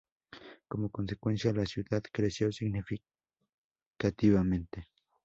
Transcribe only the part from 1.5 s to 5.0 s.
la ciudad creció significativamente.